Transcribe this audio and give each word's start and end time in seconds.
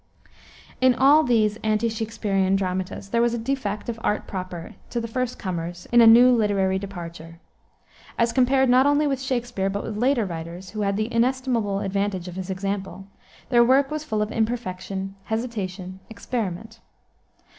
In 0.81 0.95
all 0.95 1.21
these 1.21 1.57
ante 1.57 1.87
Shaksperian 1.87 2.55
dramatists 2.55 3.11
there 3.11 3.21
was 3.21 3.35
a 3.35 3.37
defect 3.37 3.87
of 3.87 3.99
art 4.03 4.25
proper 4.25 4.73
to 4.89 4.99
the 4.99 5.07
first 5.07 5.37
comers 5.37 5.87
in 5.91 6.01
a 6.01 6.07
new 6.07 6.31
literary 6.31 6.79
departure. 6.79 7.39
As 8.17 8.33
compared 8.33 8.67
not 8.67 8.87
only 8.87 9.05
with 9.05 9.21
Shakspere, 9.21 9.69
but 9.69 9.83
with 9.83 9.95
later 9.97 10.25
writers, 10.25 10.71
who 10.71 10.81
had 10.81 10.97
the 10.97 11.13
inestimable 11.13 11.81
advantage 11.81 12.27
of 12.27 12.35
his 12.35 12.49
example, 12.49 13.05
their 13.49 13.63
work 13.63 13.91
was 13.91 14.03
full 14.03 14.23
of 14.23 14.31
imperfection, 14.31 15.13
hesitation, 15.25 15.99
experiment. 16.09 16.79